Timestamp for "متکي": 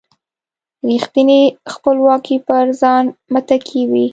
3.33-3.83